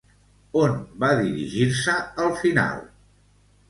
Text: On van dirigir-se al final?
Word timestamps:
On 0.61 0.73
van 1.03 1.21
dirigir-se 1.27 2.01
al 2.27 2.37
final? 2.43 2.85